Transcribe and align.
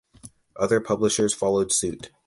Other 0.55 0.81
publishers 0.81 1.35
followed 1.35 1.71
suit. 1.71 2.09